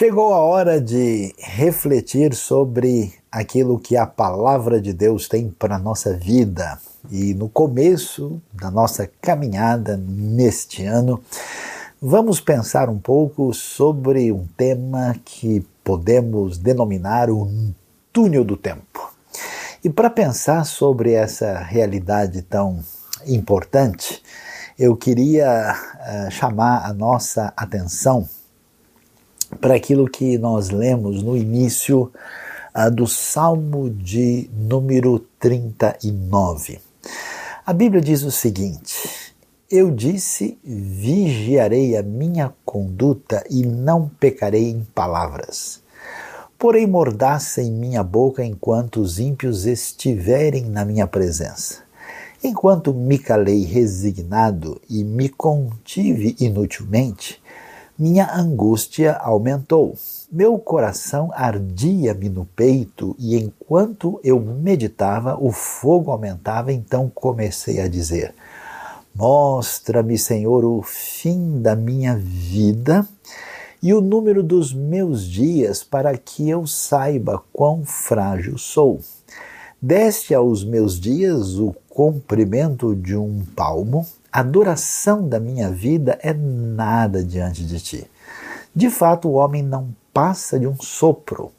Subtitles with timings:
[0.00, 5.78] Chegou a hora de refletir sobre aquilo que a palavra de Deus tem para a
[5.78, 6.78] nossa vida.
[7.10, 11.22] E no começo da nossa caminhada neste ano,
[12.00, 17.46] vamos pensar um pouco sobre um tema que podemos denominar o
[18.10, 19.12] túnel do tempo.
[19.84, 22.82] E para pensar sobre essa realidade tão
[23.26, 24.22] importante,
[24.78, 28.26] eu queria uh, chamar a nossa atenção
[29.58, 32.12] para aquilo que nós lemos no início
[32.92, 36.78] do Salmo de número 39.
[37.66, 39.34] A Bíblia diz o seguinte:
[39.70, 45.80] Eu disse, vigiarei a minha conduta e não pecarei em palavras.
[46.58, 51.78] Porém, mordaça em minha boca enquanto os ímpios estiverem na minha presença.
[52.44, 57.39] Enquanto me calei resignado e me contive inutilmente,
[58.00, 59.94] minha angústia aumentou.
[60.32, 66.72] Meu coração ardia-me no peito e enquanto eu meditava, o fogo aumentava.
[66.72, 68.34] Então comecei a dizer:
[69.14, 73.06] Mostra-me, Senhor, o fim da minha vida
[73.82, 78.98] e o número dos meus dias, para que eu saiba quão frágil sou.
[79.82, 86.32] Deste aos meus dias o comprimento de um palmo a duração da minha vida é
[86.32, 88.10] nada diante de ti.
[88.74, 91.52] De fato, o homem não passa de um sopro.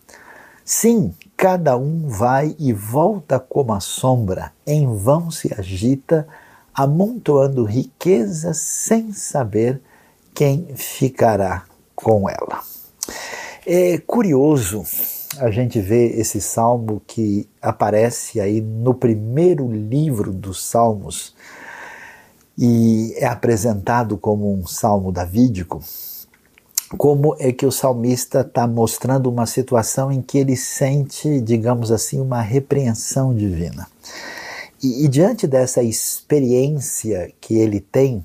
[0.64, 6.28] Sim, cada um vai e volta como a sombra, em vão se agita,
[6.74, 9.82] amontoando riqueza sem saber
[10.34, 12.62] quem ficará com ela.
[13.66, 14.84] É curioso
[15.38, 21.36] a gente ver esse salmo que aparece aí no primeiro livro dos Salmos,
[22.64, 25.82] e é apresentado como um salmo davídico,
[26.96, 32.22] como é que o salmista está mostrando uma situação em que ele sente, digamos assim,
[32.22, 33.88] uma repreensão divina.
[34.84, 38.18] E, e diante dessa experiência que ele tem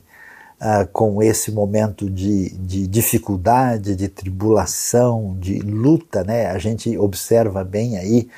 [0.60, 6.48] uh, com esse momento de, de dificuldade, de tribulação, de luta, né?
[6.48, 8.28] a gente observa bem aí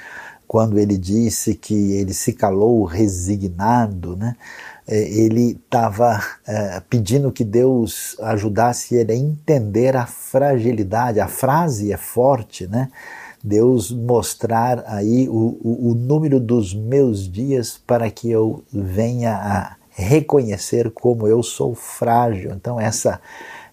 [0.47, 4.35] quando ele disse que ele se calou resignado, né?
[4.89, 11.21] É, ele estava é, pedindo que Deus ajudasse ele a entender a fragilidade.
[11.21, 12.91] A frase é forte, né?
[13.45, 19.77] Deus mostrar aí o, o, o número dos meus dias para que eu venha a
[19.91, 22.53] reconhecer como eu sou frágil.
[22.53, 23.21] Então, essa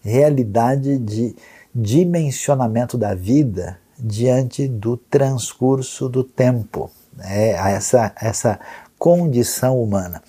[0.02, 1.36] realidade de
[1.74, 6.92] dimensionamento da vida diante do transcurso do tempo.
[7.20, 8.60] É, essa, essa
[9.06, 10.20] condição humana.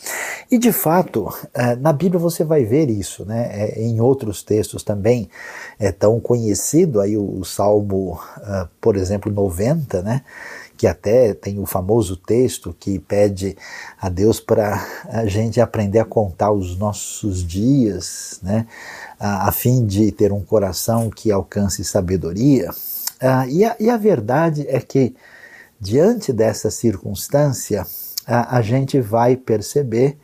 [0.50, 3.48] E de fato, é, na Bíblia você vai ver isso, né?
[3.50, 5.30] É, em outros textos também
[5.78, 8.20] é tão conhecido aí o, Salmo,
[8.78, 10.20] por exemplo, 90, né?
[10.76, 13.56] Que até tem o famoso texto que pede
[13.98, 18.66] a Deus para a gente aprender a contar os nossos dias, né?
[19.18, 22.68] A, a fim de ter um coração que alcance sabedoria.
[23.22, 25.16] Ah, e, a, e a verdade é que,
[25.80, 27.86] diante dessa circunstância,
[28.26, 30.18] a, a gente vai perceber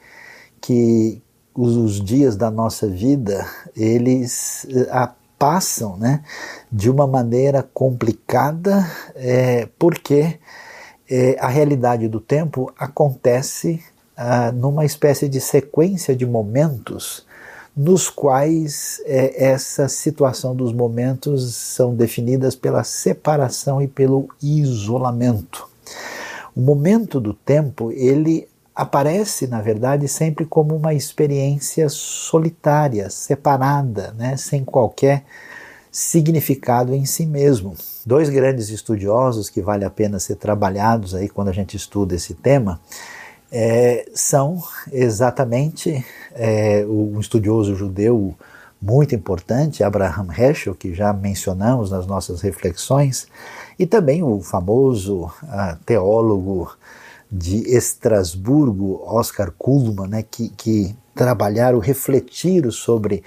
[0.61, 1.23] que
[1.55, 3.47] os, os, dias da nossa vida
[3.77, 6.23] eles a, passam né,
[6.71, 10.39] de uma maneira complicada é, porque
[11.11, 13.83] é, a realidade do tempo acontece
[14.17, 17.27] ah, numa espécie de sequência de momentos
[17.77, 25.67] nos quais é, essa situação dos momentos são definidas pela separação e pelo isolamento.
[26.55, 34.37] O momento do tempo, ele aparece, na verdade, sempre como uma experiência solitária, separada, né,
[34.37, 35.25] sem qualquer
[35.91, 37.75] significado em si mesmo.
[38.05, 42.33] Dois grandes estudiosos que vale a pena ser trabalhados aí quando a gente estuda esse
[42.33, 42.81] tema
[43.53, 46.05] é, são exatamente
[46.35, 48.35] é, um estudioso judeu
[48.81, 53.29] muito importante, Abraham Heschel, que já mencionamos nas nossas reflexões,
[53.79, 56.71] e também o famoso uh, teólogo
[57.31, 63.23] de Estrasburgo, Oscar Kuhlmann, né, que, que trabalharam, refletiram sobre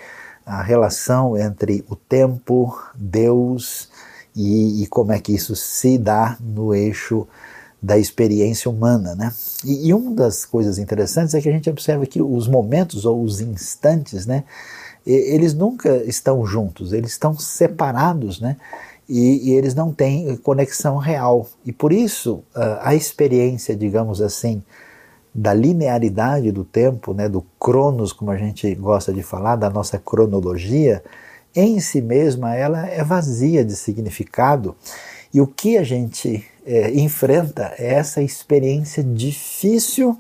[0.46, 3.90] a relação entre o tempo, Deus
[4.36, 7.28] e, e, como é que isso se dá no eixo
[7.82, 9.16] da experiência humana.
[9.16, 9.34] Né?
[9.64, 13.24] E, e uma das coisas interessantes é que a gente observa que os momentos ou
[13.24, 14.44] os instantes, né,
[15.06, 18.58] eles nunca estão juntos, eles estão separados, né?
[19.08, 21.48] E, e, eles não têm conexão real.
[21.66, 24.64] E por isso a, a experiência, digamos assim,
[25.34, 30.00] da linearidade do tempo, né, do cronos, como a gente gosta de falar, da nossa
[30.00, 31.04] cronologia,
[31.56, 34.76] em si mesma ela é vazia de significado
[35.34, 40.18] e o que a gente é, enfrenta é essa experiência difícil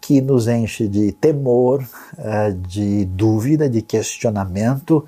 [0.00, 1.82] que nos enche de temor,
[2.16, 5.04] uh, de dúvida, de questionamento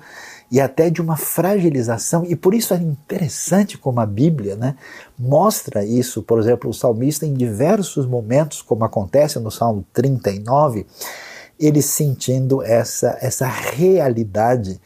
[0.51, 2.25] e até de uma fragilização.
[2.25, 4.75] E por isso é interessante como a Bíblia né,
[5.17, 6.21] mostra isso.
[6.21, 10.85] Por exemplo, o salmista, em diversos momentos, como acontece no Salmo 39,
[11.57, 14.81] ele sentindo essa, essa realidade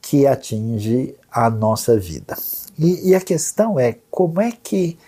[0.00, 2.36] que atinge a nossa vida.
[2.76, 4.98] E, e a questão é como é que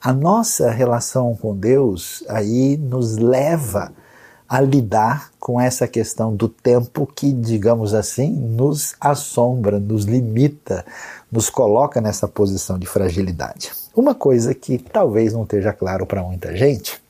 [0.00, 3.92] a nossa relação com Deus aí nos leva
[4.50, 10.84] a lidar com essa questão do tempo que, digamos assim, nos assombra, nos limita,
[11.30, 13.70] nos coloca nessa posição de fragilidade.
[13.94, 17.00] Uma coisa que talvez não esteja claro para muita gente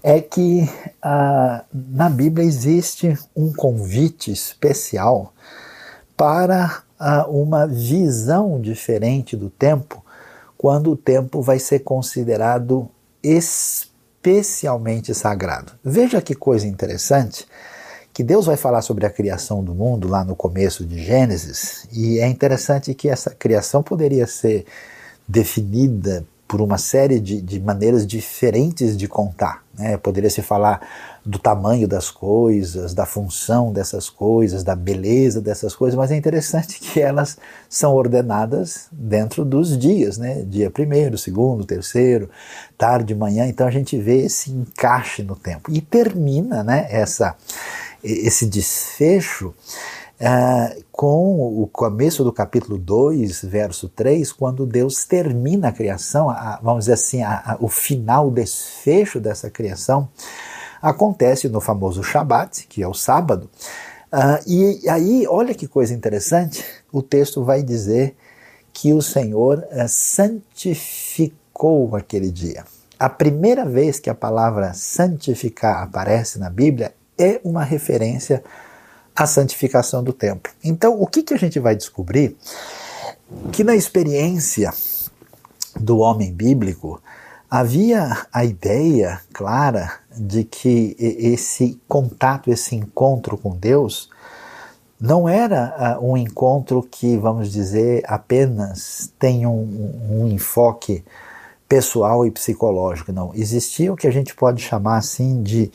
[0.00, 0.70] é que
[1.02, 5.32] ah, na Bíblia existe um convite especial
[6.16, 10.04] para ah, uma visão diferente do tempo
[10.56, 12.88] quando o tempo vai ser considerado
[14.22, 15.72] especialmente sagrado.
[15.82, 17.46] Veja que coisa interessante
[18.12, 22.18] que Deus vai falar sobre a criação do mundo lá no começo de Gênesis, e
[22.18, 24.66] é interessante que essa criação poderia ser
[25.26, 29.62] definida por uma série de, de maneiras diferentes de contar.
[29.78, 29.96] Né?
[29.96, 30.80] Poderia se falar
[31.24, 36.80] do tamanho das coisas, da função dessas coisas, da beleza dessas coisas, mas é interessante
[36.80, 37.38] que elas
[37.68, 40.42] são ordenadas dentro dos dias, né?
[40.42, 42.28] Dia primeiro, segundo, terceiro,
[42.76, 43.46] tarde, manhã.
[43.46, 46.88] Então a gente vê esse encaixe no tempo e termina, né?
[46.90, 47.36] Essa
[48.02, 49.54] esse desfecho
[50.20, 56.60] uh, com o começo do capítulo 2, verso 3, quando Deus termina a criação, a,
[56.62, 60.08] vamos dizer assim, a, a, o final, o desfecho dessa criação,
[60.80, 63.50] acontece no famoso Shabat, que é o sábado.
[64.12, 68.16] Uh, e aí, olha que coisa interessante, o texto vai dizer
[68.72, 72.64] que o Senhor uh, santificou aquele dia.
[72.98, 78.42] A primeira vez que a palavra santificar aparece na Bíblia é uma referência
[79.20, 80.50] à santificação do templo.
[80.64, 82.34] Então, o que, que a gente vai descobrir?
[83.52, 84.72] Que na experiência
[85.78, 87.02] do homem bíblico,
[87.50, 94.08] havia a ideia clara de que esse contato, esse encontro com Deus,
[94.98, 101.04] não era uh, um encontro que, vamos dizer, apenas tem um, um, enfoque
[101.70, 103.30] pessoal e psicológico, não.
[103.32, 105.70] Existia o que a gente pode chamar assim de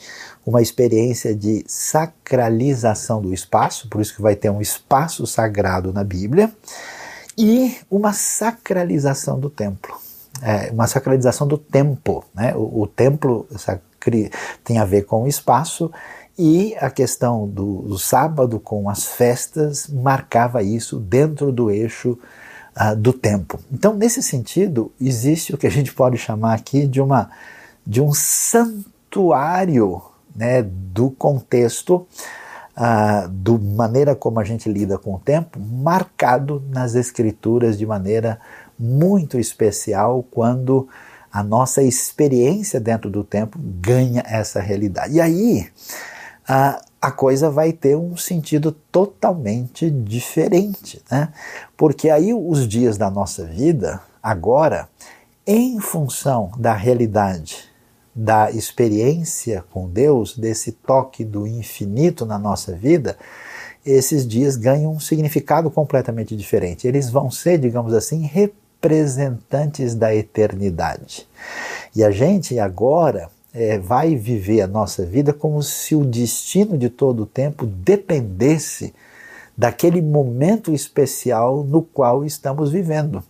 [0.46, 6.04] uma experiência de sacralização do espaço, por isso que vai ter um espaço sagrado na
[6.04, 6.52] Bíblia,
[7.38, 9.96] e uma sacralização do templo.
[10.42, 12.26] É uma sacralização do tempo.
[12.36, 12.54] Né?
[12.58, 14.30] O, o templo sacri,
[14.66, 15.90] tem a ver com o espaço
[16.38, 22.20] e a questão do, do, sábado com as festas marcava isso dentro do eixo
[22.76, 23.60] uh, do tempo.
[23.72, 27.30] Então, nesse sentido, existe o que a gente pode chamar aqui de, uma,
[27.86, 30.02] de um santuário
[30.36, 32.06] né, do contexto,
[32.76, 38.40] uh, do maneira como a gente lida com o tempo, marcado nas escrituras de maneira
[38.78, 40.88] muito especial quando
[41.32, 45.16] a nossa experiência dentro do tempo ganha essa realidade.
[45.16, 45.68] E aí,
[46.50, 51.32] uh, a coisa vai ter um sentido totalmente diferente, né?
[51.78, 54.90] Porque aí os dias da nossa vida, agora,
[55.46, 57.66] em função da realidade,
[58.16, 63.16] da experiência com Deus, desse toque do infinito na nossa vida,
[63.86, 66.88] esses dias ganham um significado completamente diferente.
[66.88, 71.30] Eles vão ser, digamos assim, representantes da eternidade.
[71.96, 76.90] E a gente agora é, vai viver a nossa vida como se o destino de
[76.90, 78.94] todo o tempo dependesse
[79.58, 83.24] daquele momento especial no qual estamos vivendo.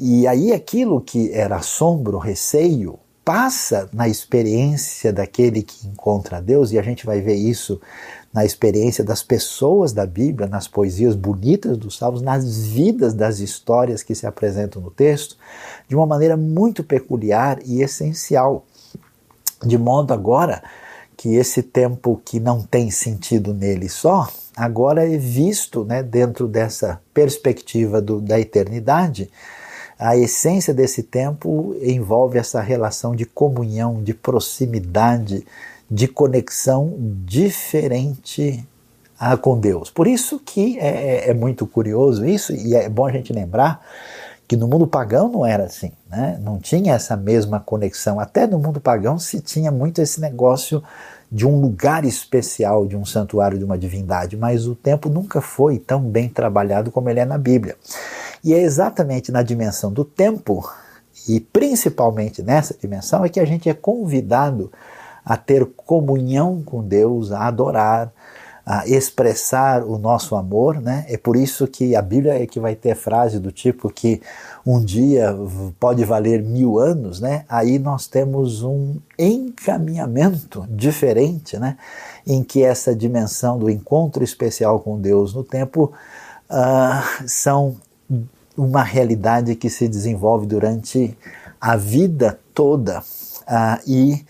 [0.00, 6.78] E aí aquilo que era assombro, receio, passa na experiência daquele que encontra Deus, e
[6.78, 7.78] a gente vai ver isso
[8.32, 14.02] na experiência das pessoas da Bíblia, nas poesias bonitas dos Salmos, nas vidas das histórias
[14.02, 15.36] que se apresentam no texto,
[15.86, 18.64] de uma maneira muito peculiar e essencial.
[19.64, 20.62] De modo agora
[21.16, 27.00] que esse tempo que não tem sentido nele só, agora é visto né, dentro dessa
[27.14, 29.30] perspectiva do, da eternidade.
[29.98, 35.46] A essência desse tempo envolve essa relação de comunhão, de proximidade,
[35.88, 38.66] de conexão diferente
[39.40, 39.90] com Deus.
[39.90, 43.80] Por isso que é, é, é muito curioso isso, e é bom a gente lembrar
[44.52, 46.38] que no mundo pagão não era assim, né?
[46.42, 48.20] não tinha essa mesma conexão.
[48.20, 50.82] Até no mundo pagão se tinha muito esse negócio
[51.30, 55.78] de um lugar especial, de um santuário de uma divindade, mas o tempo nunca foi
[55.78, 57.76] tão bem trabalhado como ele é na Bíblia.
[58.44, 60.70] E é exatamente na dimensão do tempo,
[61.26, 64.70] e principalmente nessa dimensão, é que a gente é convidado
[65.24, 68.12] a ter comunhão com Deus, a adorar,
[68.64, 71.04] a expressar o nosso amor, né?
[71.08, 74.22] É por isso que a Bíblia é que vai ter frase do tipo que
[74.64, 75.36] um dia
[75.80, 77.44] pode valer mil anos, né?
[77.48, 81.76] Aí nós temos um encaminhamento diferente, né?
[82.24, 85.92] Em que essa dimensão do encontro especial com Deus no tempo
[86.48, 87.76] uh, são
[88.56, 91.16] uma realidade que se desenvolve durante
[91.60, 94.24] a vida toda uh, e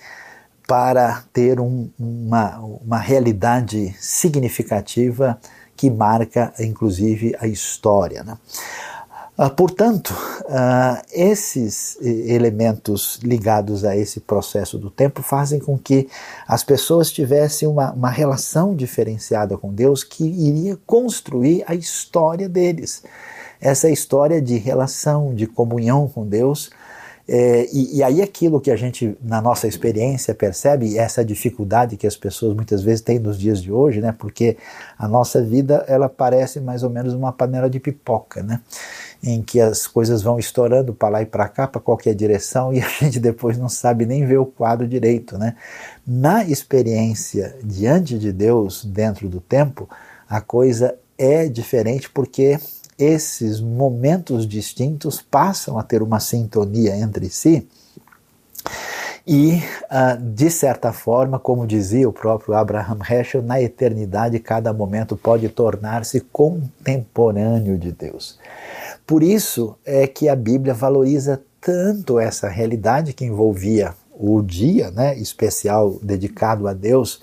[0.66, 5.38] para ter um, uma, uma realidade significativa
[5.76, 8.22] que marca, inclusive, a história.
[8.22, 8.36] Né?
[9.36, 10.10] Uh, portanto,
[10.42, 16.08] uh, esses elementos ligados a esse processo do tempo fazem com que
[16.46, 23.02] as pessoas tivessem uma, uma relação diferenciada com Deus que iria construir a história deles.
[23.60, 26.70] Essa história de relação, de comunhão com Deus,
[27.26, 32.06] é, e, e, aí aquilo que a gente, na nossa experiência, percebe, essa dificuldade que
[32.06, 34.12] as pessoas muitas vezes têm nos dias de hoje, né?
[34.16, 34.56] Porque
[34.98, 38.60] a nossa vida, ela parece mais ou menos uma panela de pipoca, né?
[39.22, 42.80] Em que as coisas vão estourando para lá e para cá, para qualquer direção, e
[42.82, 45.54] a gente depois não sabe nem ver o quadro direito, né?
[46.04, 49.88] Na experiência diante de Deus, dentro do tempo,
[50.28, 52.58] a coisa é diferente porque
[53.02, 57.68] esses momentos distintos passam a ter uma sintonia entre si.
[59.26, 65.16] E, uh, de certa forma, como dizia o próprio Abraham Heschel, na eternidade cada momento
[65.16, 68.38] pode tornar-se contemporâneo de Deus.
[69.06, 75.16] Por isso é que a Bíblia valoriza tanto essa realidade que envolvia o dia né,
[75.16, 77.20] especial dedicado a Deus,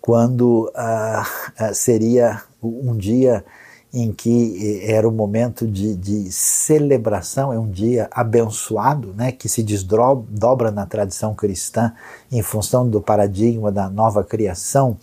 [0.00, 3.44] quando uh, seria um dia
[3.92, 9.48] em que eh, era um momento de, de, celebração, é um dia abençoado, né, que
[9.48, 11.92] se desdobra na tradição cristã
[12.30, 14.98] em função do paradigma da nova criação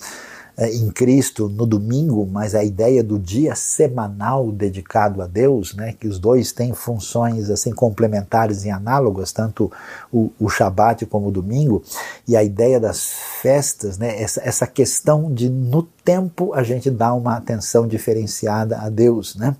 [0.57, 5.93] é, em Cristo no domingo, mas a ideia do dia semanal dedicado a Deus, né,
[5.99, 9.69] que os dois têm funções assim complementares e análogas, tanto
[10.13, 11.83] o, o Shabat como o domingo,
[12.25, 13.11] e a ideia das
[13.41, 18.89] festas, né, essa, essa questão de no tempo a gente dar uma atenção diferenciada a
[18.89, 19.55] Deus, né?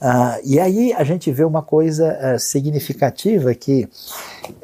[0.00, 3.88] Uh, e aí a gente vê uma coisa uh, significativa que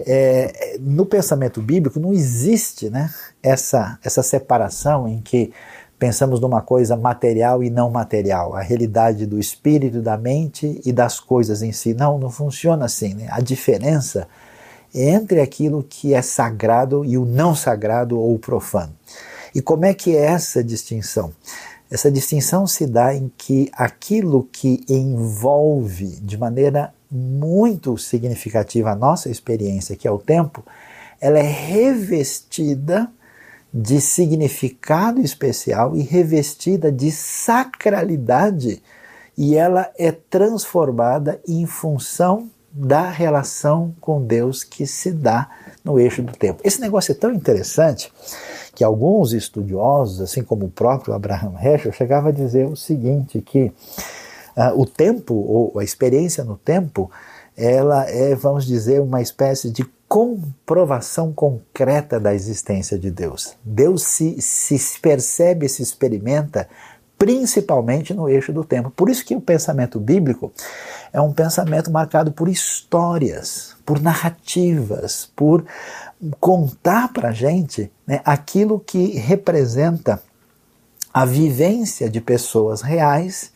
[0.06, 5.52] é, no pensamento bíblico não existe né, essa, essa separação em que
[5.99, 11.18] pensamos numa coisa material e não material, a realidade do espírito, da mente e das
[11.18, 11.94] coisas em si.
[11.94, 13.14] Não, não funciona assim.
[13.14, 13.26] Né?
[13.30, 14.28] A diferença
[14.94, 18.92] é entre aquilo que é sagrado e o não sagrado ou profano.
[19.54, 21.32] E como é que é essa distinção?
[21.90, 29.30] Essa distinção se dá em que aquilo que envolve de maneira muito significativa a nossa
[29.30, 30.64] experiência, que é o tempo,
[31.20, 33.08] ela é revestida
[33.73, 38.82] de significado especial e revestida de sacralidade,
[39.37, 45.49] e ela é transformada em função da relação com Deus que se dá
[45.84, 46.61] no eixo do tempo.
[46.64, 48.12] Esse negócio é tão interessante
[48.75, 53.73] que alguns estudiosos, assim como o próprio Abraham Heschel, chegavam a dizer o seguinte, que
[54.57, 57.11] uh, o tempo, ou a experiência no tempo,
[57.57, 63.57] ela é, vamos dizer, uma espécie de comprovação concreta da existência de Deus.
[63.64, 66.69] Deus se, se percebe, se experimenta
[67.19, 68.90] principalmente no eixo do tempo.
[68.90, 70.52] Por isso que o pensamento bíblico
[71.12, 75.64] é um pensamento marcado por histórias, por narrativas, por
[76.40, 80.23] contar para gente né, aquilo que representa
[81.12, 83.52] a vivência de pessoas reais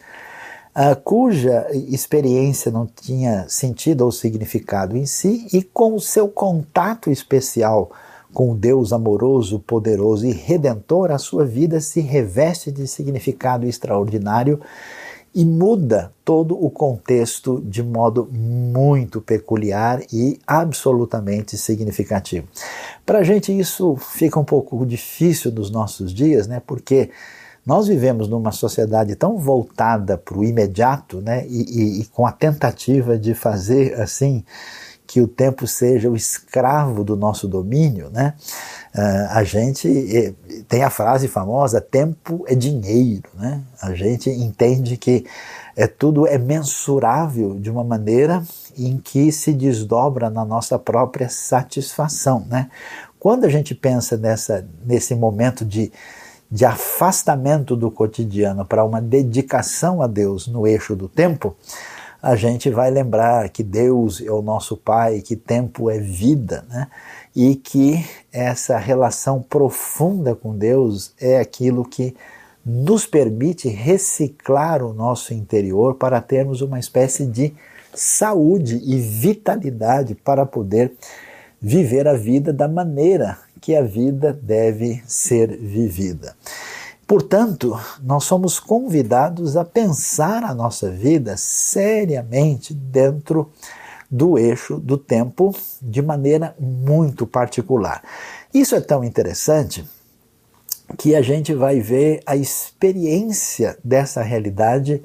[0.76, 7.10] uh, cuja experiência não tinha sentido ou significado em si e com o seu contato
[7.10, 7.90] especial
[8.32, 14.60] com o Deus amoroso, poderoso e redentor, a sua vida se reveste de significado extraordinário
[15.34, 22.46] e muda todo o contexto de modo muito peculiar e absolutamente significativo.
[23.04, 26.60] Para a gente isso fica um pouco difícil nos nossos dias, né?
[26.66, 27.10] Porque
[27.64, 31.46] nós vivemos numa sociedade tão voltada para o imediato, né?
[31.46, 34.42] E, e, e com a tentativa de fazer assim
[35.08, 38.34] que o tempo seja o escravo do nosso domínio, né?
[38.94, 40.34] Uh, a gente
[40.68, 43.30] tem a frase famosa: tempo é dinheiro.
[43.34, 43.62] Né?
[43.80, 45.24] A gente entende que
[45.74, 48.42] é, tudo é mensurável de uma maneira
[48.76, 52.44] em que se desdobra na nossa própria satisfação.
[52.46, 52.68] Né?
[53.18, 55.90] Quando a gente pensa nessa, nesse momento de,
[56.50, 61.56] de afastamento do cotidiano para uma dedicação a Deus no eixo do tempo,
[62.22, 66.88] a gente vai lembrar que Deus é o nosso Pai, que tempo é vida, né?
[67.34, 72.16] e que essa relação profunda com Deus é aquilo que
[72.66, 77.54] nos permite reciclar o nosso interior para termos uma espécie de
[77.94, 80.92] saúde e vitalidade para poder
[81.60, 86.34] viver a vida da maneira que a vida deve ser vivida.
[87.08, 93.50] Portanto, nós somos convidados a pensar a nossa vida seriamente dentro
[94.10, 98.02] do eixo do tempo de maneira muito particular.
[98.52, 99.88] Isso é tão interessante
[100.98, 105.02] que a gente vai ver a experiência dessa realidade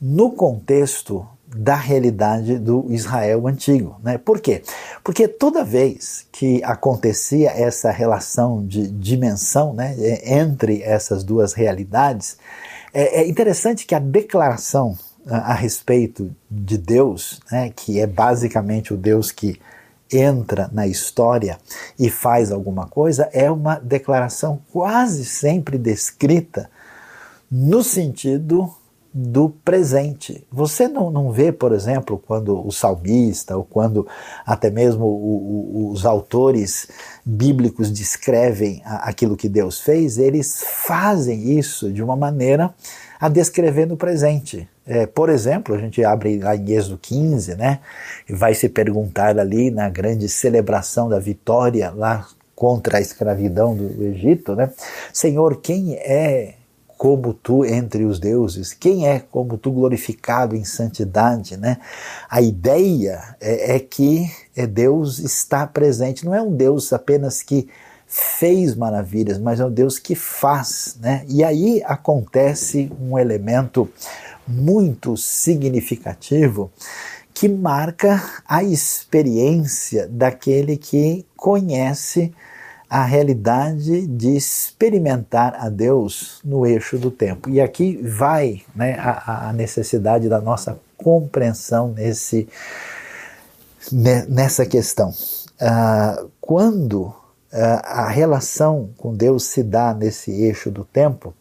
[0.00, 3.96] no contexto da realidade do Israel antigo.
[4.02, 4.18] Né?
[4.18, 4.62] Por quê?
[5.04, 12.36] Porque toda vez que acontecia essa relação de dimensão né, entre essas duas realidades,
[12.92, 18.92] é, é interessante que a declaração a, a respeito de Deus, né, que é basicamente
[18.92, 19.60] o Deus que
[20.12, 21.58] entra na história
[21.98, 26.70] e faz alguma coisa, é uma declaração quase sempre descrita
[27.50, 28.72] no sentido
[29.18, 30.46] do presente.
[30.52, 34.06] Você não, não vê, por exemplo, quando o salmista ou quando
[34.44, 36.86] até mesmo o, o, os autores
[37.24, 42.74] bíblicos descrevem aquilo que Deus fez, eles fazem isso de uma maneira
[43.18, 44.68] a descrever no presente.
[44.86, 47.80] É, por exemplo, a gente abre lá em Êxodo 15, né,
[48.28, 54.04] e vai se perguntar ali na grande celebração da vitória lá contra a escravidão do
[54.04, 54.70] Egito, né,
[55.10, 56.55] Senhor, quem é
[56.96, 61.78] como tu entre os deuses, quem é como tu glorificado em santidade, né?
[62.28, 67.68] A ideia é, é que é Deus está presente, não é um Deus apenas que
[68.06, 71.24] fez maravilhas, mas é um Deus que faz, né?
[71.28, 73.90] E aí acontece um elemento
[74.46, 76.70] muito significativo
[77.34, 82.32] que marca a experiência daquele que conhece
[82.88, 87.50] a realidade de experimentar a Deus no eixo do tempo.
[87.50, 92.48] E aqui vai né, a, a necessidade da nossa compreensão nesse,
[94.28, 95.10] nessa questão.
[95.60, 97.14] Uh, quando uh,
[97.52, 101.34] a relação com Deus se dá nesse eixo do tempo,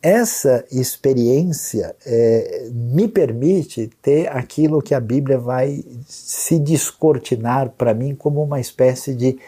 [0.00, 8.14] essa experiência é, me permite ter aquilo que a Bíblia vai se descortinar para mim
[8.14, 9.40] como uma espécie de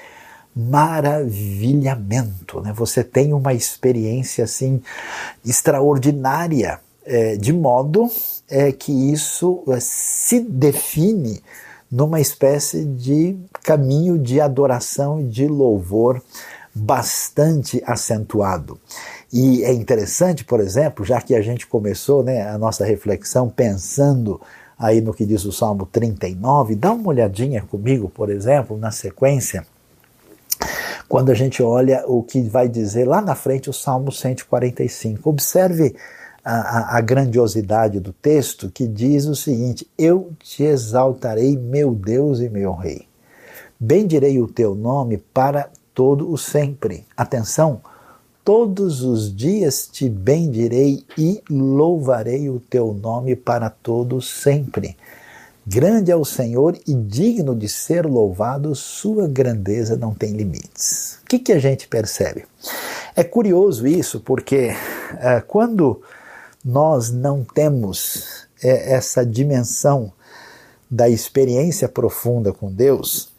[0.55, 2.61] maravilhamento.
[2.61, 2.73] Né?
[2.75, 4.83] Você tem uma experiência assim
[5.45, 8.11] extraordinária, é, de modo
[8.49, 11.41] é, que isso é, se define
[11.91, 16.23] numa espécie de caminho de adoração e de louvor
[16.75, 18.79] bastante acentuado.
[19.33, 24.41] E é interessante, por exemplo, já que a gente começou né, a nossa reflexão pensando
[24.79, 29.67] aí no que diz o Salmo 39, dá uma olhadinha comigo, por exemplo, na sequência
[31.11, 35.29] quando a gente olha o que vai dizer lá na frente o Salmo 145.
[35.29, 35.97] Observe
[36.45, 42.49] a, a, grandiosidade do texto que diz o seguinte: Eu te exaltarei, meu Deus e
[42.49, 43.09] meu Rei.
[43.79, 47.05] Bendirei o teu nome para todo o sempre.
[47.17, 47.81] Atenção,
[48.45, 54.97] todos os dias te bendirei e louvarei o teu nome para todo sempre.
[55.67, 61.19] Grande é o Senhor e digno de ser louvado, sua grandeza não tem limites.
[61.23, 62.47] O que, que a gente percebe?
[63.15, 64.75] É curioso isso, porque
[65.19, 66.01] é, quando
[66.65, 70.13] nós não temos é, essa dimensão
[70.91, 73.31] da experiência profunda com Deus,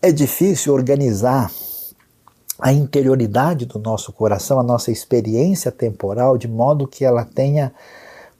[0.00, 1.50] é difícil organizar
[2.58, 7.72] a interioridade do nosso coração, a nossa experiência temporal, de modo que ela tenha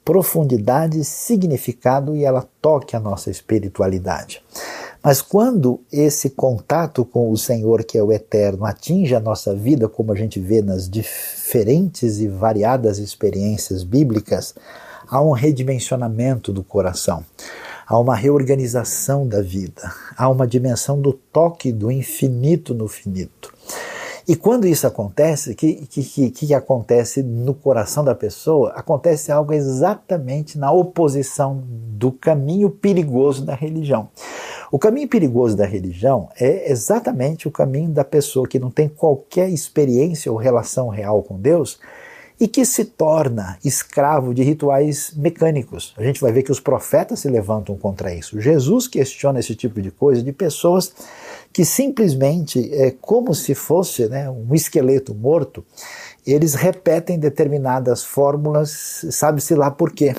[0.03, 4.41] profundidade, significado e ela toque a nossa espiritualidade.
[5.01, 9.89] Mas quando esse contato com o Senhor, que é o eterno, atinge a nossa vida,
[9.89, 14.55] como a gente vê nas diferentes e variadas experiências bíblicas,
[15.07, 17.23] há um redimensionamento do coração,
[17.85, 23.52] há uma reorganização da vida, há uma dimensão do toque do infinito no finito.
[24.25, 28.71] E quando isso acontece, o que, que, que, acontece no coração da pessoa?
[28.71, 34.07] Acontece algo exatamente na oposição do caminho perigoso da religião.
[34.71, 39.49] O caminho perigoso da religião é exatamente o caminho da pessoa que não tem qualquer
[39.49, 41.77] experiência ou relação real com Deus
[42.43, 45.93] e que se torna escravo de rituais mecânicos.
[45.97, 48.41] A gente vai ver que os profetas se levantam contra isso.
[48.41, 50.91] Jesus questiona esse tipo de coisa de pessoas
[51.53, 55.63] que simplesmente, é como se fosse né, um esqueleto morto,
[56.27, 60.13] eles repetem determinadas fórmulas, sabe-se lá por quê.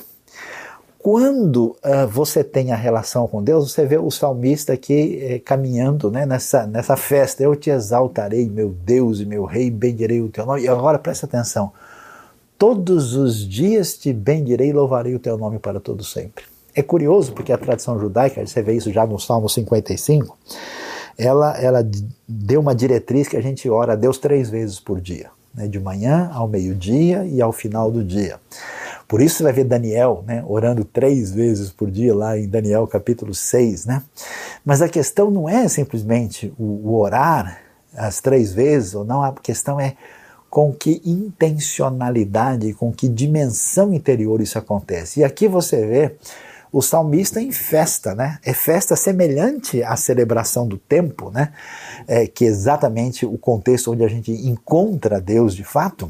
[0.99, 6.11] Quando uh, você tem a relação com Deus, você vê o salmista aqui eh, caminhando
[6.11, 7.43] né, nessa, nessa festa.
[7.43, 10.63] Eu te exaltarei, meu Deus e meu Rei, bendirei o teu nome.
[10.63, 11.71] E agora presta atenção.
[12.59, 16.45] Todos os dias te bendirei e louvarei o teu nome para todo sempre.
[16.75, 20.37] É curioso porque a tradição judaica, você vê isso já no Salmo 55,
[21.17, 21.89] ela, ela
[22.27, 25.79] deu uma diretriz que a gente ora a Deus três vezes por dia, né, de
[25.79, 28.41] manhã ao meio-dia e ao final do dia.
[29.07, 32.87] Por isso você vai ver Daniel né, orando três vezes por dia lá em Daniel
[32.87, 33.87] capítulo 6.
[33.87, 34.03] Né?
[34.65, 37.61] Mas a questão não é simplesmente o, o orar
[37.97, 39.95] as três vezes ou não, a questão é
[40.55, 45.19] com que intencionalidade, com que dimensão interior isso acontece.
[45.19, 46.15] E aqui você vê
[46.73, 48.39] o salmista em festa, né?
[48.41, 51.53] É festa semelhante à celebração do tempo, né?
[52.07, 56.09] É, que é exatamente o contexto onde a gente encontra Deus de fato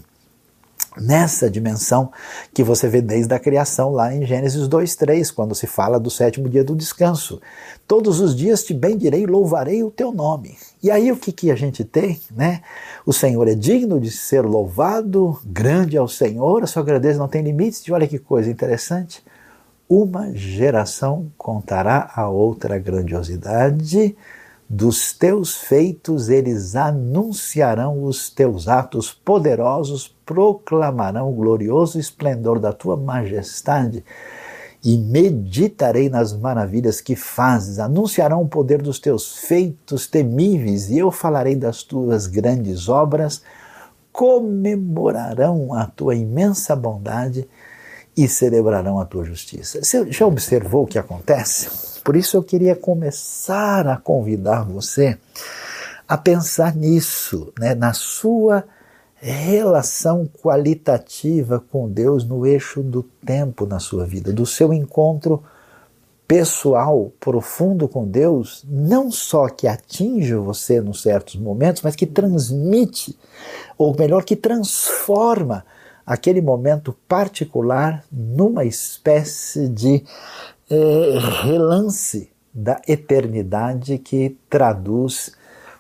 [1.01, 2.11] nessa dimensão
[2.53, 6.49] que você vê desde a criação lá em Gênesis 2:3, quando se fala do sétimo
[6.49, 7.41] dia do descanso.
[7.87, 10.57] Todos os dias te bendirei louvarei o teu nome.
[10.83, 12.63] E aí o que, que a gente tem, né?
[13.05, 17.29] O Senhor é digno de ser louvado, grande é o Senhor, a sua grandeza não
[17.29, 17.81] tem limites.
[17.81, 19.23] E olha que coisa interessante.
[19.89, 24.17] Uma geração contará a outra grandiosidade
[24.75, 32.97] dos teus feitos eles anunciarão os teus atos poderosos, proclamarão o glorioso esplendor da tua
[32.97, 34.05] majestade
[34.85, 41.13] e meditarei nas maravilhas que fazes, anunciarão o poder dos teus feitos temíveis, e eu
[41.13, 43.43] falarei das tuas grandes obras,
[44.13, 47.49] comemorarão a tua imensa bondade
[48.17, 49.83] e celebrarão a tua justiça.
[49.83, 51.94] Você já observou o que acontece?
[52.05, 55.19] Por isso eu queria começar a convidar você
[56.07, 58.62] a pensar nisso, né, na sua
[59.14, 65.43] relação qualitativa com Deus no eixo do tempo na sua vida, do seu encontro
[66.29, 73.19] pessoal profundo com Deus, não só que atinge você nos certos momentos, mas que transmite,
[73.79, 75.64] ou melhor, que transforma
[76.05, 80.05] aquele momento particular numa espécie de
[80.70, 85.33] é, relance da eternidade que traduz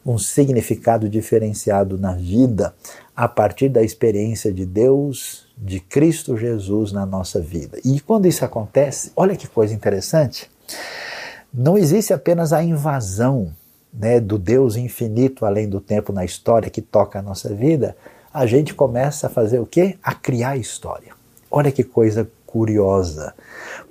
[0.04, 2.74] um significado diferenciado na vida
[3.16, 7.78] a partir da experiência de Deus, de Cristo Jesus na nossa vida.
[7.84, 10.50] E quando isso acontece, olha que coisa interessante,
[11.52, 13.52] não existe apenas a invasão
[13.92, 17.96] né, do Deus infinito além do tempo na história que toca a nossa vida,
[18.32, 19.96] a gente começa a fazer o quê?
[20.02, 21.12] A criar história.
[21.48, 23.34] Olha que coisa curiosa.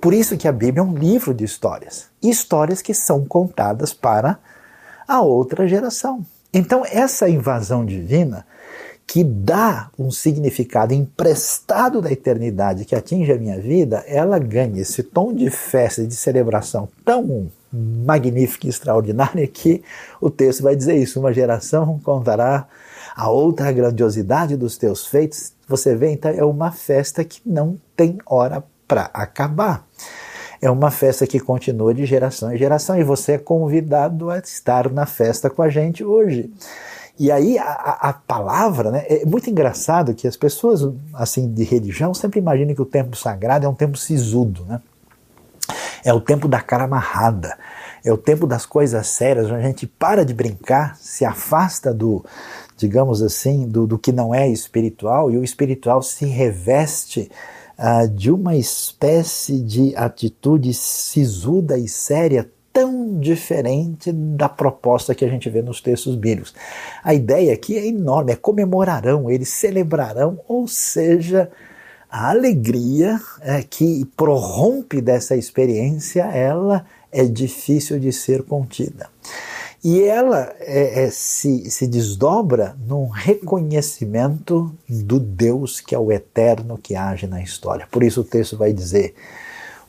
[0.00, 2.06] Por isso que a Bíblia é um livro de histórias.
[2.22, 4.38] Histórias que são contadas para
[5.06, 6.24] a outra geração.
[6.50, 8.46] Então, essa invasão divina
[9.06, 15.02] que dá um significado emprestado da eternidade que atinge a minha vida, ela ganha esse
[15.02, 19.82] tom de festa e de celebração tão magnífica e extraordinária que
[20.22, 21.20] o texto vai dizer isso.
[21.20, 22.66] Uma geração contará
[23.14, 25.52] a outra grandiosidade dos teus feitos.
[25.68, 29.86] Você vê, então, é uma festa que não tem hora para acabar.
[30.60, 34.90] É uma festa que continua de geração em geração e você é convidado a estar
[34.90, 36.50] na festa com a gente hoje.
[37.18, 42.12] E aí a, a, palavra, né, é muito engraçado que as pessoas assim de religião
[42.12, 44.80] sempre imaginam que o tempo sagrado é um tempo sisudo, né?
[46.04, 47.56] É o tempo da cara amarrada,
[48.04, 52.22] é o tempo das coisas sérias, onde a gente para de brincar, se afasta do,
[52.84, 57.30] digamos assim, do, do que não é espiritual, e o espiritual se reveste
[57.78, 65.28] uh, de uma espécie de atitude sisuda e séria tão diferente da proposta que a
[65.28, 66.52] gente vê nos textos bíblicos.
[67.02, 71.50] A ideia aqui é enorme, é comemorarão, eles celebrarão, ou seja,
[72.10, 79.08] a alegria é, que prorrompe dessa experiência, ela é difícil de ser contida.
[79.84, 86.78] E ela é, é, se, se desdobra num reconhecimento do Deus que é o eterno
[86.78, 87.86] que age na história.
[87.90, 89.14] Por isso o texto vai dizer: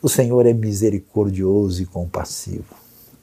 [0.01, 2.75] o Senhor é misericordioso e compassivo,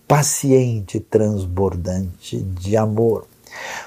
[0.08, 3.26] paciente e transbordante de amor.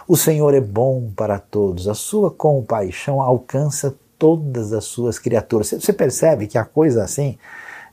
[0.08, 5.72] O Senhor é bom para todos, a sua compaixão alcança todas as suas criaturas.
[5.72, 7.36] Você percebe que a coisa assim,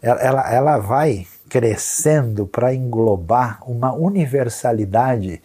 [0.02, 5.42] ela, ela, ela vai crescendo para englobar uma universalidade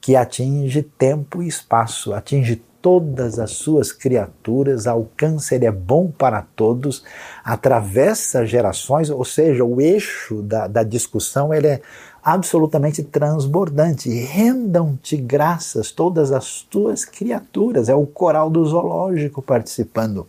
[0.00, 6.40] que atinge tempo e espaço, atinge todas as suas criaturas, alcança, ele é bom para
[6.56, 7.04] todos,
[7.44, 11.82] atravessa gerações, ou seja, o eixo da, da discussão ele é
[12.22, 14.08] absolutamente transbordante.
[14.08, 20.26] Rendam-te graças todas as tuas criaturas, é o coral do zoológico participando.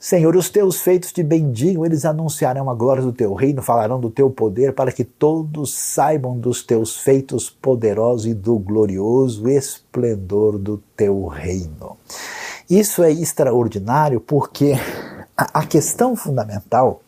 [0.00, 4.08] Senhor, os teus feitos te bendigam, eles anunciarão a glória do teu reino, falarão do
[4.08, 10.78] teu poder, para que todos saibam dos teus feitos poderosos e do glorioso esplendor do
[10.96, 11.96] teu reino.
[12.70, 14.74] Isso é extraordinário porque
[15.36, 17.00] a, questão fundamental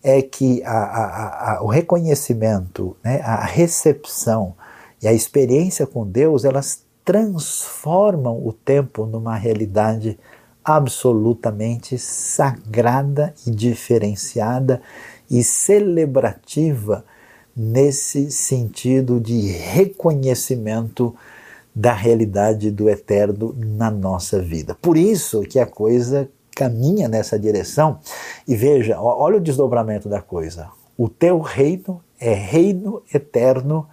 [0.00, 4.54] é que a, a, o reconhecimento, né, a recepção
[5.02, 10.16] e a experiência com Deus, elas transformam o tempo numa realidade
[10.64, 14.80] absolutamente sagrada e diferenciada
[15.30, 17.04] e celebrativa
[17.56, 21.14] nesse sentido de reconhecimento
[21.74, 24.76] da realidade do eterno na nossa vida.
[24.80, 27.98] Por isso que a coisa caminha nessa direção
[28.46, 30.68] e veja, olha o desdobramento da coisa.
[30.96, 33.88] O teu reino é reino eterno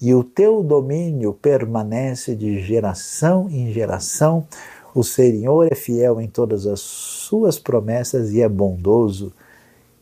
[0.00, 4.46] e o teu domínio permanece de geração em geração
[4.94, 9.32] o Senhor é fiel em todas as suas promessas e é bondoso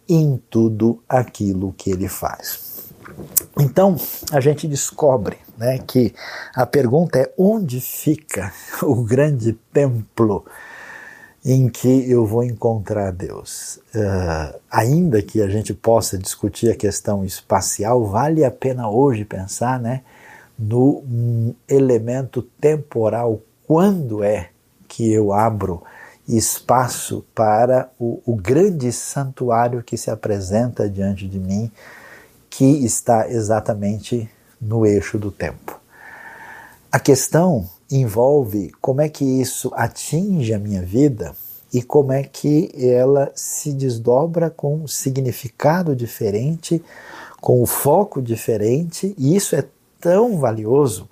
[0.09, 2.69] em tudo aquilo que ele faz.
[3.59, 3.97] Então,
[4.33, 6.15] a gente descobre né, que
[6.55, 10.45] a pergunta é: onde fica o grande templo
[11.45, 13.81] em que eu vou encontrar Deus?
[13.95, 19.81] Uh, ainda que a gente possa discutir a questão espacial, vale a pena hoje pensar
[19.81, 20.03] né,
[20.59, 24.51] no elemento temporal, quando é
[24.89, 25.83] que eu abro
[26.27, 31.71] espaço para o, o grande santuário que se apresenta diante de mim,
[32.51, 34.29] que está exatamente
[34.61, 35.79] no eixo do tempo.
[36.91, 41.35] A questão envolve como é que isso atinge a minha vida
[41.73, 46.83] e como é que ela se desdobra com um significado diferente,
[47.41, 49.65] com um foco diferente, e isso é
[50.01, 51.09] tão valioso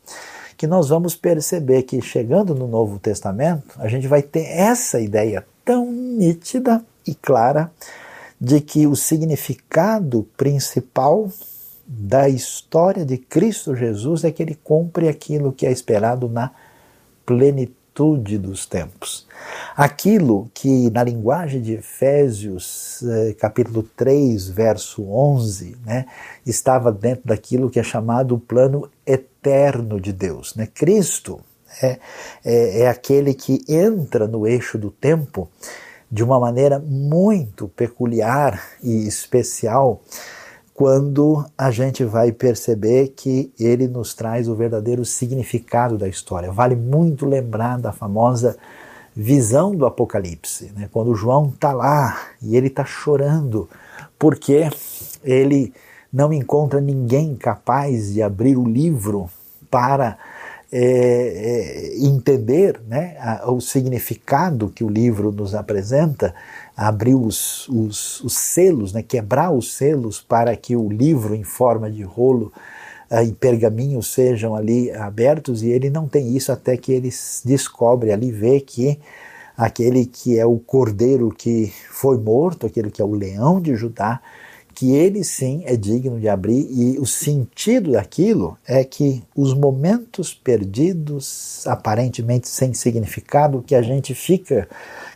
[0.57, 5.47] que nós vamos perceber que chegando no Novo Testamento, a gente vai ter essa ideia
[5.64, 7.71] tão nítida e clara
[8.40, 11.31] de que o significado principal
[11.87, 16.51] da história de Cristo Jesus é que ele cumpre aquilo que é esperado na
[17.25, 17.86] plenitude
[18.38, 19.26] dos tempos.
[19.76, 26.06] Aquilo que na linguagem de Efésios, eh, capítulo 3, verso 11, né,
[26.44, 30.56] estava dentro daquilo que é chamado o plano eterno eterno de Deus.
[30.56, 30.66] Né?
[30.66, 31.40] Cristo
[31.80, 31.98] é,
[32.44, 35.48] é, é aquele que entra no eixo do tempo
[36.11, 40.02] de uma maneira muito peculiar e especial
[40.76, 46.52] quando a gente vai perceber que ele nos traz o verdadeiro significado da história.
[46.52, 48.58] Vale muito lembrar da famosa
[49.14, 50.86] visão do Apocalipse, né?
[50.92, 53.66] quando João está lá e ele está chorando
[54.18, 54.68] porque
[55.24, 55.72] ele
[56.12, 59.30] não encontra ninguém capaz de abrir o livro
[59.70, 60.18] para
[60.70, 66.35] é, é, entender né, a, o significado que o livro nos apresenta,
[66.76, 71.90] abrir os, os, os, selos, né, quebrar os selos para que o livro em forma
[71.90, 72.52] de rolo
[73.11, 77.11] uh, em pergaminho sejam ali abertos, e ele não tem isso até que ele
[77.44, 78.98] descobre ali, vê que
[79.57, 84.20] aquele que é o cordeiro que foi morto, aquele que é o leão de Judá,
[84.76, 90.34] que ele sim é digno de abrir, e o sentido daquilo é que os momentos
[90.34, 94.68] perdidos, aparentemente sem significado, que a gente fica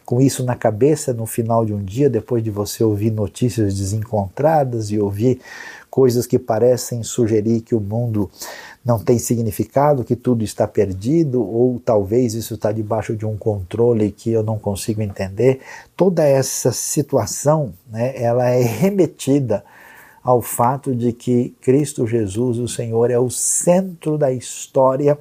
[0.02, 4.90] com isso na cabeça no final de um dia, depois de você ouvir notícias desencontradas
[4.90, 5.38] e ouvir
[5.90, 8.30] coisas que parecem sugerir que o mundo
[8.84, 14.10] não tem significado, que tudo está perdido, ou talvez isso está debaixo de um controle
[14.10, 15.60] que eu não consigo entender.
[15.96, 19.64] Toda essa situação, né, ela é remetida
[20.22, 25.18] ao fato de que Cristo Jesus, o Senhor, é o centro da história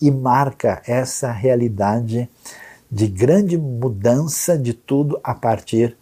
[0.00, 2.28] e marca essa realidade
[2.90, 5.96] de grande mudança de tudo a partir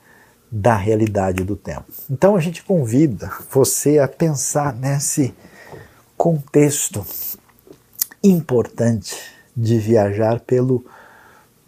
[0.56, 1.86] da realidade do tempo.
[2.08, 5.34] Então a gente convida você a pensar nesse
[6.16, 7.04] contexto
[8.22, 9.16] importante
[9.56, 10.86] de viajar pelo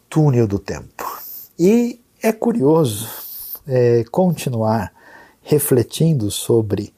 [0.09, 1.05] túnel do tempo.
[1.59, 3.09] E é curioso
[3.66, 4.92] é, continuar
[5.42, 6.94] refletindo sobre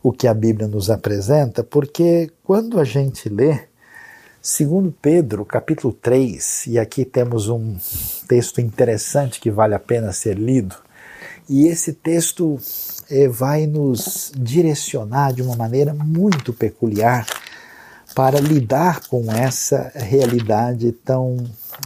[0.00, 3.58] o que a Bíblia nos apresenta, porque quando a gente lê,
[4.40, 7.76] segundo Pedro, capítulo 3, e aqui temos um
[8.28, 10.76] texto interessante que vale a pena ser lido,
[11.48, 12.58] e esse texto
[13.10, 17.26] eh, vai nos direcionar de uma maneira muito peculiar
[18.14, 21.36] para lidar com essa realidade tão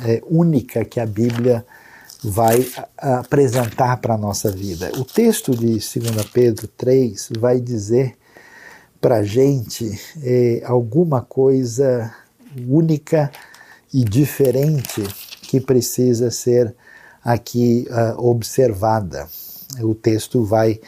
[0.05, 1.65] é, única que a Bíblia
[2.23, 4.91] vai apresentar para a nossa vida.
[4.99, 5.91] O texto de 2
[6.33, 8.15] Pedro 3 vai dizer
[9.01, 12.13] para a gente é, alguma coisa
[12.69, 13.31] única
[13.95, 15.03] e diferente
[15.43, 16.75] que precisa ser
[17.25, 19.29] aqui uh, observada.
[19.81, 20.81] O texto vai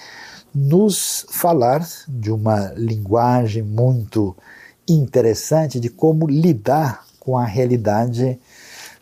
[0.55, 4.37] nos falar de uma linguagem muito
[4.89, 8.39] interessante de como lidar com a realidade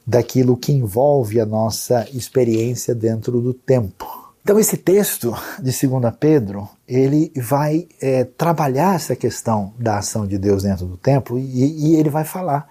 [0.07, 4.07] daquilo que envolve a nossa experiência dentro do tempo.
[4.43, 10.39] Então esse texto de 2 Pedro, ele vai é, trabalhar essa questão da ação de
[10.39, 12.67] Deus dentro do tempo e, e ele vai falar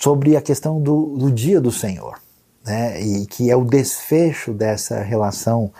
[0.00, 2.18] sobre a questão do, do dia do Senhor,
[2.64, 5.70] né, e que é o desfecho dessa relação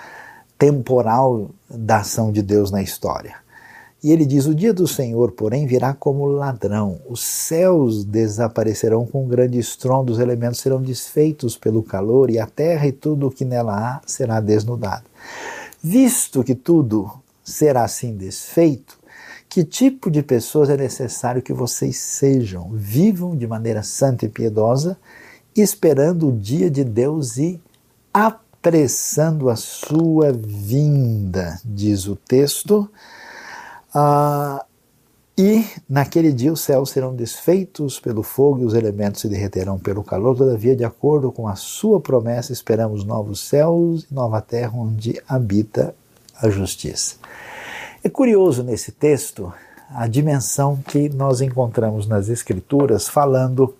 [0.58, 3.36] temporal da ação de Deus na história.
[4.02, 7.00] E ele diz: O dia do Senhor, porém, virá como ladrão.
[7.08, 12.46] Os céus desaparecerão com um grande estrondo, os elementos serão desfeitos pelo calor, e a
[12.46, 15.04] terra e tudo o que nela há será desnudado.
[15.82, 17.10] Visto que tudo
[17.42, 18.98] será assim desfeito,
[19.48, 22.70] que tipo de pessoas é necessário que vocês sejam?
[22.72, 24.96] Vivam de maneira santa e piedosa,
[25.56, 27.60] esperando o dia de Deus e
[28.58, 32.90] apressando a sua vinda, diz o texto
[33.94, 34.64] ah,
[35.36, 40.02] e naquele dia os céus serão desfeitos pelo fogo e os elementos se derreterão pelo
[40.02, 40.36] calor.
[40.36, 45.94] Todavia, de acordo com a sua promessa, esperamos novos céus e nova terra onde habita
[46.42, 47.16] a justiça.
[48.02, 49.52] É curioso nesse texto
[49.90, 53.72] a dimensão que nós encontramos nas Escrituras falando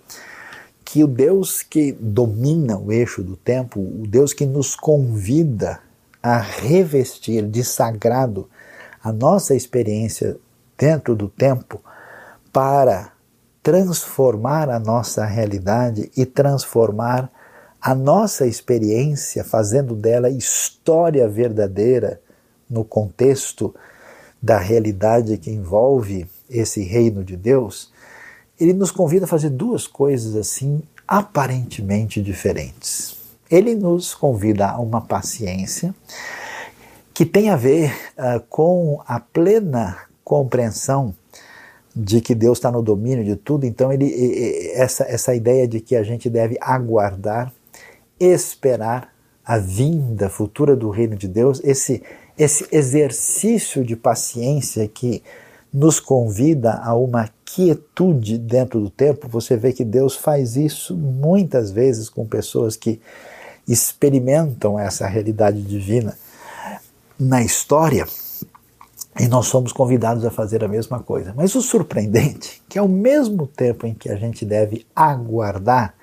[0.91, 5.81] que o Deus que domina o eixo do tempo, o Deus que nos convida
[6.23, 8.49] a revestir de sagrado
[9.05, 10.39] a nossa experiência
[10.79, 11.83] dentro do tempo
[12.51, 13.13] para
[13.63, 17.31] transformar a nossa realidade e transformar
[17.79, 22.19] a nossa experiência, fazendo dela história verdadeira
[22.69, 23.75] no contexto
[24.41, 27.93] da realidade que envolve esse reino de Deus,
[28.61, 33.17] ele nos convida a fazer duas coisas assim aparentemente diferentes.
[33.51, 35.95] Ele nos convida a uma paciência
[37.15, 41.15] que tem a ver uh, com a plena compreensão
[41.97, 43.67] de que Deus está no domínio de tudo.
[43.67, 47.53] Então, ele, essa, essa ideia de que a gente deve aguardar,
[48.21, 49.13] esperar
[49.45, 52.03] a vinda futura do reino de Deus, esse,
[52.39, 55.23] esse exercício de paciência que
[55.73, 59.29] nos convida a uma quietude dentro do tempo.
[59.29, 63.01] Você vê que Deus faz isso muitas vezes com pessoas que
[63.67, 66.17] experimentam essa realidade divina
[67.19, 68.07] na história
[69.19, 71.35] e nós somos convidados a fazer a mesma coisa.
[71.37, 75.95] Mas o surpreendente, que ao mesmo tempo em que a gente deve aguardar,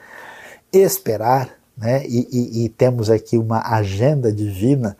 [0.71, 4.97] esperar, né, e, e, e temos aqui uma agenda divina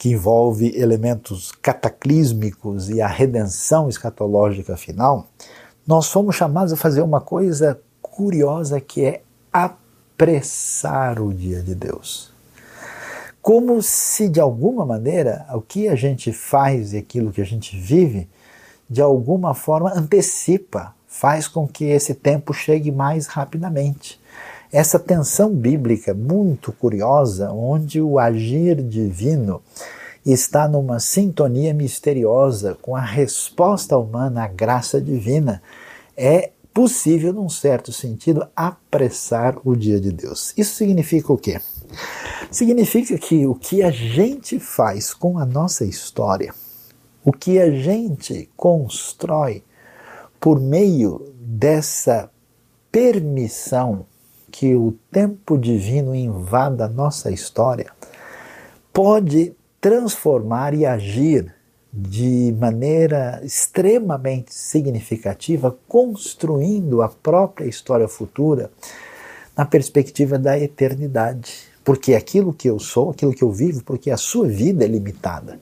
[0.00, 5.28] que envolve elementos cataclísmicos e a redenção escatológica final,
[5.86, 12.30] nós fomos chamados a fazer uma coisa curiosa que é apressar o dia de Deus
[13.42, 17.76] como se de alguma maneira o que a gente faz e aquilo que a gente
[17.76, 18.28] vive,
[18.88, 24.19] de alguma forma antecipa, faz com que esse tempo chegue mais rapidamente.
[24.72, 29.60] Essa tensão bíblica muito curiosa, onde o agir divino
[30.24, 35.60] está numa sintonia misteriosa com a resposta humana à graça divina,
[36.16, 40.54] é possível, num certo sentido, apressar o dia de Deus.
[40.56, 41.60] Isso significa o quê?
[42.48, 46.54] Significa que o que a gente faz com a nossa história,
[47.24, 49.64] o que a gente constrói
[50.38, 52.30] por meio dessa
[52.92, 54.06] permissão
[54.50, 57.90] que o tempo divino invada a nossa história,
[58.92, 61.54] pode transformar e agir
[61.92, 68.70] de maneira extremamente significativa, construindo a própria história futura
[69.56, 71.70] na perspectiva da eternidade.
[71.84, 75.58] Porque aquilo que eu sou, aquilo que eu vivo, porque a sua vida é limitada.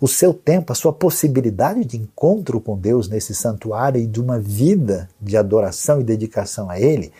[0.00, 4.38] O seu tempo, a sua possibilidade de encontro com Deus nesse santuário e de uma
[4.38, 7.12] vida de adoração e dedicação a Ele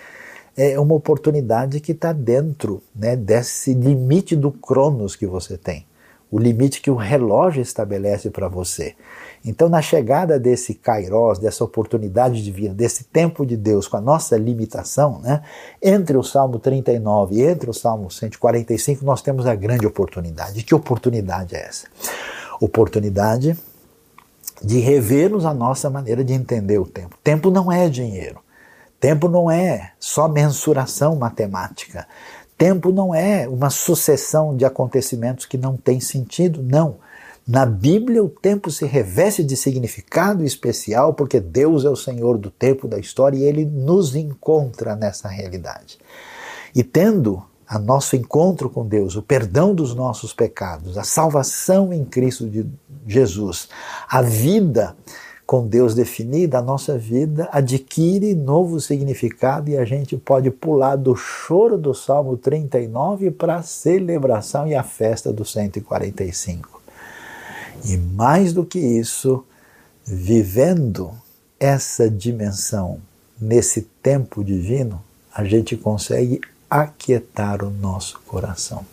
[0.58, 5.86] é uma oportunidade que está dentro né, desse limite do cronos que você tem
[6.30, 8.94] o limite que o relógio estabelece para você.
[9.42, 14.00] Então, na chegada desse kairos, dessa oportunidade de vida, desse tempo de Deus com a
[14.02, 15.42] nossa limitação, né,
[15.82, 20.62] entre o Salmo 39 e entre o Salmo 145, nós temos a grande oportunidade.
[20.62, 21.86] Que oportunidade é essa?
[22.60, 23.56] oportunidade
[24.62, 27.16] de revermos a nossa maneira de entender o tempo.
[27.22, 28.40] Tempo não é dinheiro.
[29.00, 32.06] Tempo não é só mensuração matemática.
[32.56, 36.96] Tempo não é uma sucessão de acontecimentos que não tem sentido, não.
[37.46, 42.50] Na Bíblia, o tempo se reveste de significado especial porque Deus é o Senhor do
[42.50, 45.98] tempo da história e ele nos encontra nessa realidade.
[46.74, 52.04] E tendo a nosso encontro com Deus, o perdão dos nossos pecados, a salvação em
[52.04, 52.66] Cristo de
[53.06, 53.68] Jesus,
[54.08, 54.96] a vida
[55.48, 61.16] com Deus definida, a nossa vida adquire novo significado e a gente pode pular do
[61.16, 66.82] choro do Salmo 39 para a celebração e a festa do 145.
[67.82, 69.42] E mais do que isso,
[70.04, 71.12] vivendo
[71.58, 73.00] essa dimensão
[73.40, 75.02] nesse tempo divino,
[75.34, 78.84] a gente consegue aquietar o nosso coração,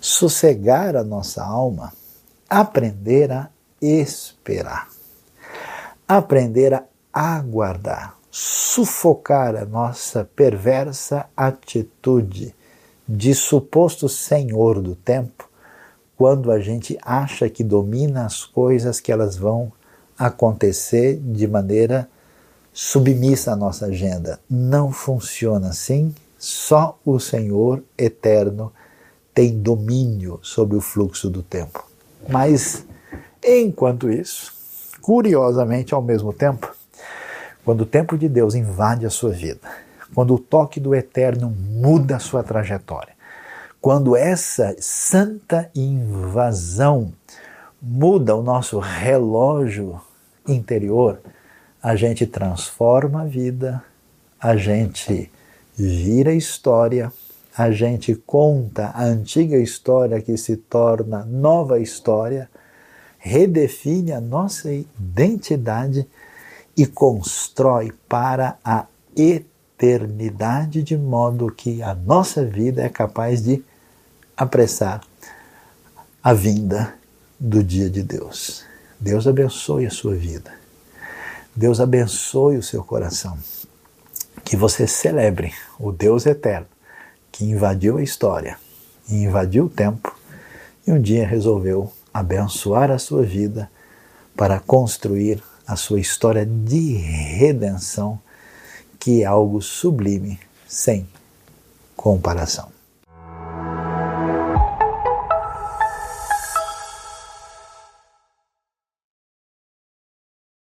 [0.00, 1.92] sossegar a nossa alma,
[2.48, 3.50] aprender a
[3.82, 4.95] esperar
[6.06, 12.54] aprender a aguardar, sufocar a nossa perversa atitude
[13.08, 15.48] de suposto senhor do tempo,
[16.16, 19.72] quando a gente acha que domina as coisas que elas vão
[20.18, 22.08] acontecer de maneira
[22.72, 24.40] submissa à nossa agenda.
[24.48, 26.14] Não funciona assim.
[26.38, 28.72] Só o Senhor eterno
[29.34, 31.84] tem domínio sobre o fluxo do tempo.
[32.28, 32.84] Mas,
[33.42, 34.55] enquanto isso,
[35.06, 36.74] curiosamente, ao mesmo tempo,
[37.64, 39.68] quando o tempo de Deus invade a sua vida,
[40.12, 43.12] quando o toque do Eterno muda a sua trajetória,
[43.80, 47.12] quando essa santa invasão
[47.80, 50.00] muda o nosso relógio
[50.44, 51.20] interior,
[51.80, 53.84] a gente transforma a vida,
[54.40, 55.30] a gente
[55.76, 57.12] vira história,
[57.56, 62.50] a gente conta a antiga história que se torna nova história
[63.26, 66.06] redefine a nossa identidade
[66.76, 73.64] e constrói para a eternidade, de modo que a nossa vida é capaz de
[74.36, 75.02] apressar
[76.22, 76.94] a vinda
[77.38, 78.64] do dia de Deus.
[79.00, 80.52] Deus abençoe a sua vida.
[81.54, 83.36] Deus abençoe o seu coração.
[84.44, 86.68] Que você celebre o Deus eterno
[87.32, 88.56] que invadiu a história
[89.08, 90.14] invadiu o tempo
[90.86, 93.70] e um dia resolveu abençoar a sua vida
[94.36, 98.18] para construir a sua história de redenção,
[98.98, 101.06] que é algo sublime, sem
[101.96, 102.75] comparação.